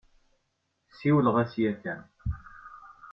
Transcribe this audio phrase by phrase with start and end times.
[0.97, 2.01] Siwleɣ-as yakan.